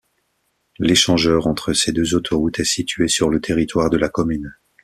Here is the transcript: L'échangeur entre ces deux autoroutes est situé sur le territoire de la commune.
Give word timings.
L'échangeur 0.79 1.45
entre 1.45 1.73
ces 1.73 1.91
deux 1.91 2.15
autoroutes 2.15 2.59
est 2.59 2.63
situé 2.63 3.07
sur 3.07 3.29
le 3.29 3.39
territoire 3.39 3.91
de 3.91 3.97
la 3.97 4.09
commune. 4.09 4.51